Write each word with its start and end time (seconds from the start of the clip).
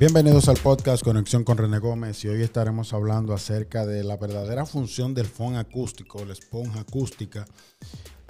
Bienvenidos 0.00 0.48
al 0.48 0.56
podcast 0.56 1.04
Conexión 1.04 1.44
con 1.44 1.58
René 1.58 1.78
Gómez 1.78 2.24
y 2.24 2.28
hoy 2.28 2.40
estaremos 2.40 2.94
hablando 2.94 3.34
acerca 3.34 3.84
de 3.84 4.02
la 4.02 4.16
verdadera 4.16 4.64
función 4.64 5.12
del 5.12 5.26
phone 5.26 5.56
acústico, 5.56 6.24
la 6.24 6.32
esponja 6.32 6.80
acústica, 6.80 7.44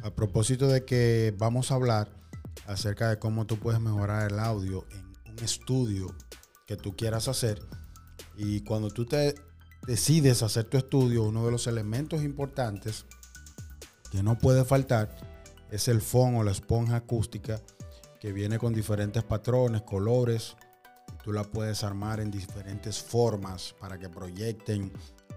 a 0.03 0.11
propósito 0.11 0.67
de 0.67 0.85
que 0.85 1.33
vamos 1.38 1.71
a 1.71 1.77
hablar 1.77 2.09
acerca 2.67 3.09
de 3.09 3.21
cómo 3.21 3.46
tú 3.46 3.56
puedes 3.60 3.81
mejorar 3.81 4.33
el 4.33 4.41
audio 4.41 4.85
en 4.91 5.33
un 5.33 5.38
estudio 5.45 6.13
que 6.67 6.77
tú 6.77 6.96
quieras 6.96 7.28
hacer. 7.28 7.63
Y 8.37 8.63
cuando 8.63 8.91
tú 8.91 9.06
te 9.06 9.37
decides 9.87 10.42
hacer 10.42 10.64
tu 10.64 10.77
estudio, 10.77 11.23
uno 11.23 11.46
de 11.46 11.53
los 11.53 11.68
elementos 11.68 12.24
importantes 12.24 13.05
que 14.10 14.24
no 14.24 14.37
puede 14.38 14.64
faltar 14.64 15.17
es 15.71 15.87
el 15.87 16.00
phone 16.00 16.34
o 16.34 16.42
la 16.42 16.50
esponja 16.50 16.96
acústica 16.96 17.60
que 18.18 18.32
viene 18.32 18.59
con 18.59 18.73
diferentes 18.73 19.23
patrones, 19.23 19.82
colores, 19.82 20.56
Tú 21.24 21.33
la 21.33 21.45
puedes 21.45 21.84
armar 21.84 22.20
en 22.20 22.30
diferentes 22.30 23.02
formas 23.02 23.74
para 23.78 23.98
que 23.98 24.09
proyecten 24.09 24.92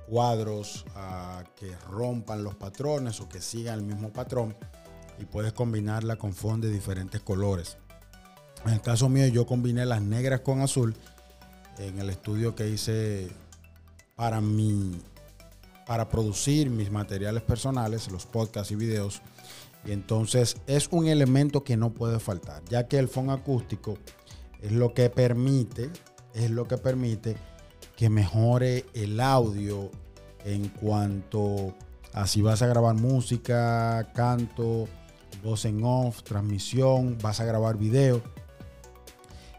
cuadros 0.07 0.85
ah, 0.95 1.43
que 1.55 1.75
rompan 1.89 2.43
los 2.43 2.55
patrones 2.55 3.19
o 3.19 3.29
que 3.29 3.41
sigan 3.41 3.79
el 3.79 3.85
mismo 3.85 4.11
patrón 4.11 4.55
y 5.19 5.25
puedes 5.25 5.53
combinarla 5.53 6.15
con 6.15 6.33
fondos 6.33 6.69
de 6.69 6.75
diferentes 6.75 7.21
colores. 7.21 7.77
En 8.65 8.73
el 8.73 8.81
caso 8.81 9.09
mío 9.09 9.27
yo 9.27 9.45
combiné 9.45 9.85
las 9.85 10.01
negras 10.01 10.41
con 10.41 10.61
azul 10.61 10.95
en 11.77 11.99
el 11.99 12.09
estudio 12.09 12.55
que 12.55 12.69
hice 12.69 13.29
para 14.15 14.41
mi 14.41 15.01
para 15.85 16.07
producir 16.07 16.69
mis 16.69 16.89
materiales 16.91 17.43
personales, 17.43 18.09
los 18.09 18.25
podcasts 18.25 18.71
y 18.71 18.75
videos. 18.75 19.21
Y 19.85 19.91
entonces 19.91 20.55
es 20.65 20.87
un 20.91 21.07
elemento 21.07 21.63
que 21.65 21.75
no 21.75 21.91
puede 21.93 22.19
faltar, 22.19 22.63
ya 22.69 22.87
que 22.87 22.97
el 22.97 23.09
fondo 23.09 23.33
acústico 23.33 23.97
es 24.63 24.71
lo 24.71 24.93
que 24.93 25.09
permite, 25.09 25.89
es 26.33 26.49
lo 26.49 26.67
que 26.67 26.77
permite 26.77 27.35
que 27.97 28.09
mejore 28.09 28.85
el 28.93 29.19
audio 29.19 29.91
en 30.45 30.69
cuanto 30.69 31.75
a 32.13 32.25
si 32.27 32.41
vas 32.41 32.61
a 32.61 32.67
grabar 32.67 32.95
música, 32.95 34.11
canto, 34.13 34.87
voz 35.43 35.65
en 35.65 35.83
off, 35.83 36.23
transmisión, 36.23 37.17
vas 37.21 37.41
a 37.41 37.45
grabar 37.45 37.77
video. 37.77 38.21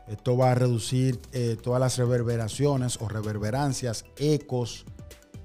Esto 0.09 0.37
va 0.37 0.53
a 0.53 0.55
reducir 0.55 1.21
eh, 1.33 1.57
todas 1.63 1.81
las 1.81 1.99
reverberaciones 1.99 2.99
o 3.01 3.09
reverberancias, 3.09 4.05
ecos, 4.17 4.85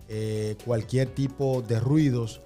eh, 0.07 0.57
cualquier 0.65 1.13
tipo 1.13 1.61
de 1.61 1.79
ruidos, 1.79 2.41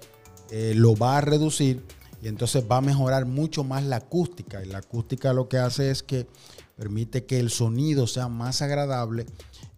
eh, 0.50 0.72
lo 0.76 0.96
va 0.96 1.18
a 1.18 1.20
reducir 1.20 1.84
y 2.22 2.28
entonces 2.28 2.64
va 2.70 2.78
a 2.78 2.80
mejorar 2.80 3.26
mucho 3.26 3.64
más 3.64 3.84
la 3.84 3.96
acústica. 3.96 4.62
Y 4.62 4.66
la 4.66 4.78
acústica 4.78 5.32
lo 5.32 5.48
que 5.48 5.58
hace 5.58 5.90
es 5.90 6.02
que 6.02 6.26
permite 6.76 7.24
que 7.24 7.40
el 7.40 7.50
sonido 7.50 8.06
sea 8.06 8.28
más 8.28 8.62
agradable 8.62 9.26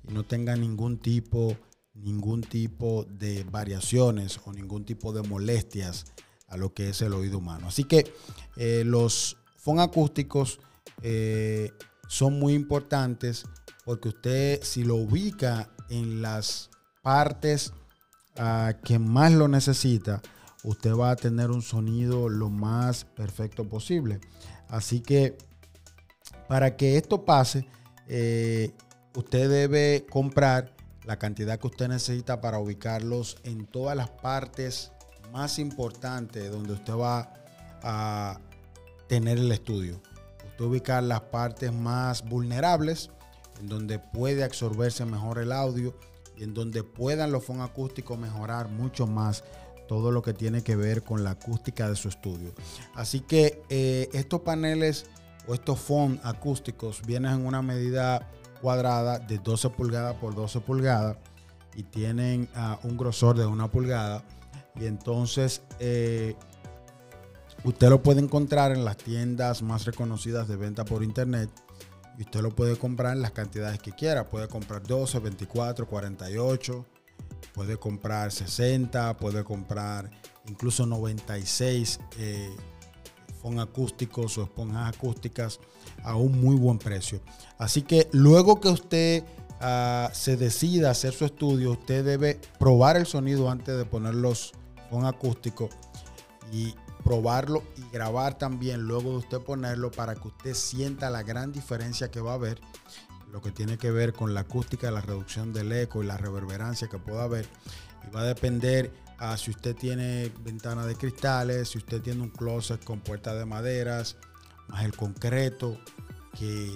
y 0.08 0.12
no 0.12 0.25
tenga 0.25 0.56
ningún 0.56 0.98
tipo, 0.98 1.56
ningún 1.94 2.42
tipo 2.42 3.05
de 3.05 3.44
variaciones 3.44 4.41
o 4.44 4.52
ningún 4.52 4.84
tipo 4.84 5.12
de 5.12 5.22
molestias 5.22 6.06
a 6.48 6.56
lo 6.56 6.72
que 6.72 6.91
es 6.91 7.02
el 7.02 7.12
oído 7.12 7.39
humano. 7.39 7.69
Así 7.69 7.84
que 7.84 8.12
eh, 8.56 8.83
los 8.84 9.36
fon 9.56 9.80
acústicos 9.80 10.61
eh, 11.02 11.70
son 12.08 12.39
muy 12.39 12.55
importantes 12.55 13.44
porque 13.84 14.08
usted 14.08 14.62
si 14.62 14.84
lo 14.84 14.97
ubica 14.97 15.70
en 15.91 16.22
las 16.22 16.70
partes 17.02 17.72
ah, 18.36 18.74
que 18.84 18.98
más 18.98 19.33
lo 19.33 19.48
necesita, 19.48 20.22
usted 20.64 20.94
va 20.94 21.11
a 21.11 21.17
tener 21.17 21.50
un 21.50 21.62
sonido 21.62 22.28
lo 22.28 22.50
más 22.50 23.05
perfecto 23.05 23.69
posible. 23.69 24.20
Así 24.69 25.00
que 25.00 25.39
para 26.48 26.77
que 26.77 26.97
esto 26.97 27.25
pase, 27.25 27.66
eh, 28.08 28.72
usted 29.14 29.48
debe 29.48 30.07
comprar 30.08 30.74
la 31.05 31.18
cantidad 31.18 31.58
que 31.58 31.67
usted 31.68 31.89
necesita 31.89 32.40
para 32.40 32.58
ubicarlos 32.58 33.36
en 33.45 33.67
todas 33.67 33.96
las 33.96 34.11
partes 34.11 34.92
más 35.33 35.58
importantes 35.58 36.51
donde 36.51 36.73
usted 36.73 36.95
va 36.95 37.33
a 37.83 38.40
tener 39.08 39.39
el 39.39 39.52
estudio. 39.52 40.01
Usted 40.46 40.64
ubicar 40.64 41.02
las 41.02 41.20
partes 41.20 41.73
más 41.73 42.24
vulnerables, 42.24 43.11
en 43.61 43.68
donde 43.68 43.98
puede 43.98 44.45
absorberse 44.45 45.05
mejor 45.05 45.39
el 45.39 45.52
audio 45.52 45.95
y 46.36 46.45
en 46.45 46.55
donde 46.55 46.83
puedan 46.83 47.33
los 47.33 47.45
fondos 47.45 47.70
acústicos 47.70 48.18
mejorar 48.18 48.68
mucho 48.68 49.07
más 49.07 49.45
todo 49.86 50.11
lo 50.11 50.23
que 50.23 50.34
tiene 50.34 50.63
que 50.63 50.77
ver 50.77 51.02
con 51.02 51.23
la 51.23 51.30
acústica 51.33 51.89
de 51.89 51.96
su 51.96 52.08
estudio. 52.08 52.52
Así 52.95 53.20
que 53.20 53.63
eh, 53.68 54.08
estos 54.13 54.40
paneles 54.40 55.07
estos 55.55 55.79
fondos 55.79 56.24
acústicos 56.24 57.02
vienen 57.07 57.33
en 57.33 57.46
una 57.46 57.62
medida 57.62 58.29
cuadrada 58.61 59.18
de 59.18 59.39
12 59.39 59.70
pulgadas 59.70 60.14
por 60.17 60.34
12 60.34 60.61
pulgadas 60.61 61.17
y 61.74 61.83
tienen 61.83 62.48
ah, 62.55 62.79
un 62.83 62.96
grosor 62.96 63.36
de 63.36 63.46
una 63.46 63.70
pulgada. 63.70 64.24
Y 64.74 64.86
entonces 64.86 65.62
eh, 65.79 66.34
usted 67.64 67.89
lo 67.89 68.02
puede 68.02 68.20
encontrar 68.20 68.73
en 68.73 68.84
las 68.84 68.96
tiendas 68.96 69.62
más 69.62 69.84
reconocidas 69.84 70.48
de 70.48 70.57
venta 70.57 70.84
por 70.84 71.02
internet. 71.02 71.51
Y 72.18 72.23
usted 72.23 72.40
lo 72.40 72.51
puede 72.51 72.77
comprar 72.77 73.13
en 73.13 73.23
las 73.23 73.33
cantidades 73.33 73.78
que 73.78 73.92
quiera. 73.92 74.24
Puede 74.24 74.48
comprar 74.48 74.83
12, 74.83 75.18
24, 75.18 75.86
48. 75.86 76.86
Puede 77.52 77.77
comprar 77.77 78.33
60. 78.33 79.17
Puede 79.18 79.45
comprar 79.45 80.11
incluso 80.46 80.86
96 80.86 82.01
eh, 82.18 82.57
acústicos 83.58 84.39
o 84.39 84.42
esponjas 84.42 84.95
acústicas 84.95 85.61
a 86.02 86.17
un 86.17 86.41
muy 86.41 86.57
buen 86.57 86.79
precio. 86.79 87.20
Así 87.58 87.83
que 87.83 88.08
luego 88.13 88.61
que 88.61 88.69
usted 88.69 89.24
ah, 89.61 90.11
se 90.13 90.36
decida 90.36 90.91
hacer 90.91 91.13
su 91.13 91.24
estudio, 91.24 91.73
usted 91.73 92.05
debe 92.05 92.41
probar 92.58 92.96
el 92.96 93.07
sonido 93.07 93.51
antes 93.51 93.77
de 93.77 93.85
poner 93.85 94.14
los 94.14 94.52
con 94.91 95.05
acústicos 95.05 95.70
y 96.52 96.75
probarlo 97.05 97.63
y 97.77 97.89
grabar 97.92 98.36
también 98.36 98.83
luego 98.83 99.13
de 99.13 99.17
usted 99.19 99.39
ponerlo 99.41 99.91
para 99.92 100.14
que 100.17 100.29
usted 100.29 100.55
sienta 100.55 101.08
la 101.08 101.23
gran 101.23 101.52
diferencia 101.52 102.11
que 102.11 102.20
va 102.20 102.33
a 102.33 102.35
haber, 102.35 102.61
lo 103.33 103.41
que 103.41 103.52
tiene 103.52 103.79
que 103.79 103.92
ver 103.92 104.13
con 104.13 104.35
la 104.35 104.41
acústica, 104.41 104.91
la 104.91 105.01
reducción 105.01 105.52
del 105.52 105.70
eco 105.73 106.02
y 106.02 106.07
la 106.07 106.17
reverberancia 106.17 106.89
que 106.89 106.98
pueda 106.98 107.25
haber. 107.25 107.48
Y 108.06 108.11
va 108.11 108.20
a 108.20 108.24
depender 108.24 108.92
Ah, 109.18 109.36
si 109.39 109.50
usted 109.50 109.74
tiene 109.74 110.30
ventanas 110.44 110.86
de 110.86 110.94
cristales, 110.94 111.70
si 111.70 111.78
usted 111.78 112.02
tiene 112.02 112.22
un 112.22 112.28
closet 112.28 112.84
con 112.84 113.00
puertas 113.00 113.39
de 113.39 113.46
maderas, 113.46 114.17
más 114.68 114.84
el 114.84 114.94
concreto 114.94 115.78
que 116.39 116.70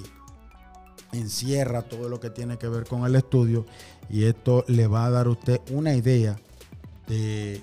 encierra 1.12 1.82
todo 1.82 2.08
lo 2.08 2.18
que 2.18 2.30
tiene 2.30 2.56
que 2.56 2.68
ver 2.68 2.86
con 2.86 3.04
el 3.04 3.14
estudio 3.16 3.66
y 4.08 4.24
esto 4.24 4.64
le 4.68 4.86
va 4.86 5.04
a 5.06 5.10
dar 5.10 5.26
a 5.26 5.30
usted 5.30 5.60
una 5.70 5.94
idea 5.94 6.36
de 7.08 7.62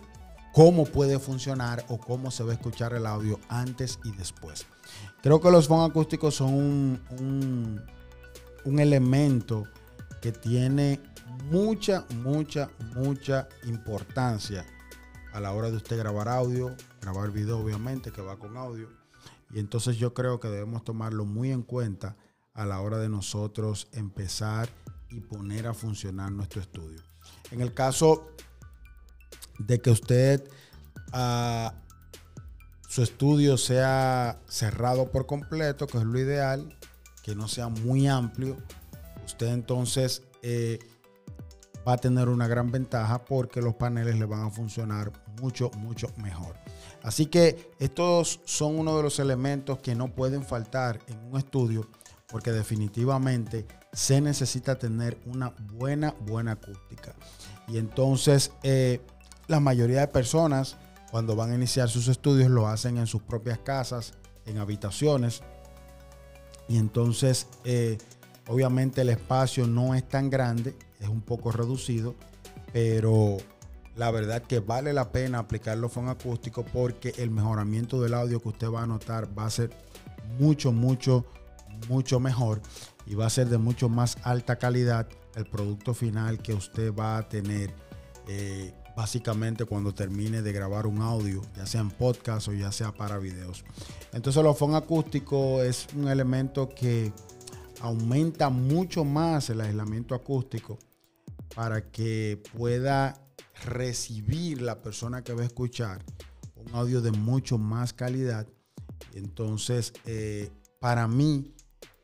cómo 0.53 0.85
puede 0.85 1.17
funcionar 1.17 1.83
o 1.87 1.97
cómo 1.97 2.29
se 2.29 2.43
va 2.43 2.51
a 2.51 2.55
escuchar 2.55 2.93
el 2.93 3.07
audio 3.07 3.39
antes 3.49 3.97
y 4.03 4.11
después. 4.11 4.67
Creo 5.23 5.41
que 5.41 5.49
los 5.49 5.67
fondos 5.67 5.89
acústicos 5.89 6.35
son 6.35 6.53
un, 6.53 7.81
un 8.63 8.79
elemento 8.79 9.63
que 10.21 10.31
tiene 10.31 10.99
mucha, 11.45 12.05
mucha, 12.23 12.69
mucha 12.95 13.47
importancia 13.65 14.65
a 15.33 15.39
la 15.39 15.51
hora 15.51 15.69
de 15.69 15.77
usted 15.77 15.97
grabar 15.97 16.27
audio, 16.27 16.75
grabar 17.01 17.31
video 17.31 17.59
obviamente 17.59 18.11
que 18.11 18.21
va 18.21 18.37
con 18.37 18.57
audio. 18.57 18.89
Y 19.51 19.59
entonces 19.59 19.97
yo 19.97 20.13
creo 20.13 20.39
que 20.39 20.47
debemos 20.47 20.83
tomarlo 20.83 21.25
muy 21.25 21.51
en 21.51 21.63
cuenta 21.63 22.15
a 22.53 22.65
la 22.65 22.81
hora 22.81 22.97
de 22.97 23.07
nosotros 23.07 23.87
empezar 23.93 24.67
y 25.09 25.21
poner 25.21 25.67
a 25.67 25.73
funcionar 25.73 26.31
nuestro 26.31 26.61
estudio. 26.61 27.01
En 27.51 27.61
el 27.61 27.73
caso 27.73 28.27
de 29.59 29.79
que 29.79 29.91
usted 29.91 30.49
ah, 31.13 31.73
su 32.87 33.03
estudio 33.03 33.57
sea 33.57 34.39
cerrado 34.47 35.11
por 35.11 35.25
completo, 35.25 35.87
que 35.87 35.97
es 35.97 36.03
lo 36.03 36.19
ideal, 36.19 36.75
que 37.21 37.35
no 37.35 37.47
sea 37.47 37.67
muy 37.67 38.07
amplio, 38.07 38.57
usted 39.25 39.47
entonces 39.47 40.23
eh, 40.41 40.79
va 41.87 41.93
a 41.93 41.97
tener 41.97 42.27
una 42.27 42.47
gran 42.47 42.69
ventaja 42.69 43.23
porque 43.23 43.61
los 43.61 43.75
paneles 43.75 44.19
le 44.19 44.25
van 44.25 44.41
a 44.41 44.49
funcionar 44.49 45.11
mucho, 45.41 45.71
mucho 45.77 46.11
mejor. 46.17 46.55
Así 47.03 47.27
que 47.27 47.71
estos 47.79 48.41
son 48.43 48.77
uno 48.77 48.97
de 48.97 49.03
los 49.03 49.19
elementos 49.19 49.79
que 49.79 49.95
no 49.95 50.09
pueden 50.13 50.43
faltar 50.43 50.99
en 51.07 51.17
un 51.31 51.37
estudio 51.37 51.87
porque 52.27 52.51
definitivamente 52.51 53.65
se 53.93 54.19
necesita 54.19 54.77
tener 54.77 55.17
una 55.25 55.53
buena, 55.73 56.13
buena 56.25 56.53
acústica. 56.53 57.15
Y 57.69 57.77
entonces 57.77 58.51
eh, 58.63 58.99
la 59.47 59.61
mayoría 59.61 60.01
de 60.01 60.07
personas 60.07 60.75
cuando 61.09 61.37
van 61.37 61.51
a 61.51 61.55
iniciar 61.55 61.87
sus 61.87 62.09
estudios 62.09 62.51
lo 62.51 62.67
hacen 62.67 62.97
en 62.97 63.07
sus 63.07 63.21
propias 63.21 63.59
casas, 63.59 64.13
en 64.45 64.57
habitaciones. 64.57 65.41
Y 66.67 66.77
entonces 66.77 67.47
eh, 67.63 67.97
obviamente 68.47 69.01
el 69.01 69.09
espacio 69.09 69.67
no 69.67 69.95
es 69.95 70.07
tan 70.07 70.29
grande 70.29 70.75
es 70.99 71.07
un 71.07 71.21
poco 71.21 71.51
reducido, 71.51 72.15
pero 72.73 73.37
la 73.95 74.11
verdad 74.11 74.41
que 74.43 74.59
vale 74.59 74.93
la 74.93 75.11
pena 75.11 75.39
aplicar 75.39 75.77
los 75.77 75.91
fondos 75.91 76.15
acústicos 76.15 76.65
porque 76.71 77.13
el 77.17 77.29
mejoramiento 77.29 78.01
del 78.01 78.13
audio 78.13 78.41
que 78.41 78.49
usted 78.49 78.69
va 78.69 78.83
a 78.83 78.87
notar 78.87 79.27
va 79.37 79.45
a 79.45 79.49
ser 79.49 79.71
mucho, 80.39 80.71
mucho, 80.71 81.25
mucho 81.89 82.19
mejor 82.19 82.61
y 83.05 83.15
va 83.15 83.25
a 83.25 83.29
ser 83.29 83.49
de 83.49 83.57
mucho 83.57 83.89
más 83.89 84.17
alta 84.23 84.57
calidad 84.57 85.07
el 85.35 85.45
producto 85.45 85.93
final 85.93 86.39
que 86.39 86.53
usted 86.53 86.93
va 86.93 87.17
a 87.17 87.29
tener 87.29 87.73
eh, 88.27 88.73
básicamente 88.95 89.65
cuando 89.65 89.93
termine 89.93 90.41
de 90.41 90.51
grabar 90.51 90.87
un 90.87 91.01
audio, 91.01 91.41
ya 91.55 91.67
sea 91.67 91.81
en 91.81 91.91
podcast 91.91 92.47
o 92.47 92.53
ya 92.53 92.71
sea 92.71 92.91
para 92.91 93.19
videos. 93.19 93.63
Entonces 94.11 94.43
el 94.43 94.53
phone 94.55 94.73
acústico 94.73 95.61
es 95.61 95.87
un 95.95 96.07
elemento 96.07 96.67
que 96.69 97.13
aumenta 97.81 98.49
mucho 98.49 99.03
más 99.03 99.49
el 99.49 99.61
aislamiento 99.61 100.15
acústico 100.15 100.77
para 101.55 101.91
que 101.91 102.41
pueda 102.55 103.19
recibir 103.65 104.61
la 104.61 104.81
persona 104.81 105.23
que 105.23 105.33
va 105.33 105.41
a 105.41 105.45
escuchar 105.45 106.03
un 106.55 106.75
audio 106.75 107.01
de 107.01 107.11
mucho 107.11 107.57
más 107.57 107.93
calidad. 107.93 108.47
Entonces, 109.13 109.93
eh, 110.05 110.51
para 110.79 111.07
mí 111.07 111.53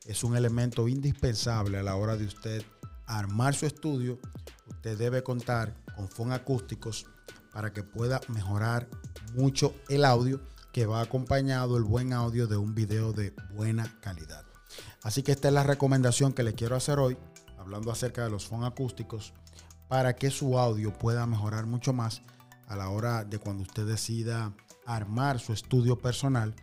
es 0.06 0.24
un 0.24 0.36
elemento 0.36 0.88
indispensable 0.88 1.78
a 1.78 1.84
la 1.84 1.96
hora 1.96 2.18
de 2.18 2.26
usted 2.26 2.64
armar 3.06 3.54
su 3.56 3.66
estudio. 3.66 4.20
Usted 4.68 4.98
debe 4.98 5.24
contar 5.24 5.76
con 5.96 6.08
fondos 6.08 6.40
acústicos 6.40 7.06
para 7.52 7.72
que 7.72 7.84
pueda 7.84 8.22
mejorar 8.30 8.90
mucho 9.36 9.76
el 9.90 10.06
audio 10.06 10.42
que 10.72 10.86
va 10.88 11.02
acompañado 11.02 11.78
el 11.78 11.84
buen 11.84 12.14
audio 12.14 12.48
de 12.48 12.58
un 12.58 12.74
video 12.74 13.14
de 13.14 13.34
buena 13.54 14.00
calidad. 14.02 14.53
Así 15.02 15.24
que 15.24 15.32
esta 15.32 15.48
es 15.48 15.54
la 15.54 15.64
recomendación 15.64 16.34
que 16.34 16.44
le 16.44 16.54
quiero 16.54 16.76
hacer 16.76 17.00
hoy, 17.00 17.18
hablando 17.58 17.92
acerca 17.92 18.24
de 18.24 18.30
los 18.30 18.46
fondos 18.46 18.72
acústicos, 18.72 19.34
para 19.88 20.16
que 20.16 20.32
su 20.32 20.58
audio 20.58 20.94
pueda 20.94 21.26
mejorar 21.26 21.66
mucho 21.66 21.94
más 21.94 22.22
a 22.68 22.76
la 22.76 22.90
hora 22.90 23.24
de 23.24 23.38
cuando 23.38 23.64
usted 23.64 23.86
decida 23.86 24.54
armar 24.86 25.40
su 25.40 25.54
estudio 25.54 25.98
personal 25.98 26.56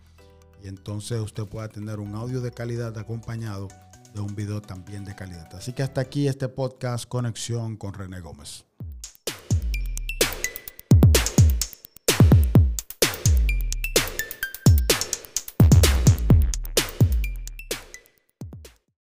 y 0.63 0.69
entonces 0.69 1.21
usted 1.21 1.45
pueda 1.45 1.69
tener 1.69 2.01
un 2.01 2.15
audio 2.15 2.41
de 2.41 2.51
calidad 2.51 2.97
acompañado 2.99 3.69
de 4.15 4.21
un 4.21 4.35
video 4.35 4.61
también 4.61 5.05
de 5.05 5.15
calidad. 5.15 5.55
Así 5.55 5.73
que 5.73 5.83
hasta 5.83 6.01
aquí 6.01 6.29
este 6.29 6.49
podcast 6.49 7.07
Conexión 7.07 7.77
con 7.77 7.95
René 7.95 8.21
Gómez. 8.21 8.70